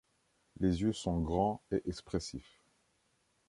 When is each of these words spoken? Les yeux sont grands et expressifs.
Les 0.59 0.81
yeux 0.81 0.93
sont 0.93 1.19
grands 1.21 1.61
et 1.71 1.83
expressifs. 1.87 2.59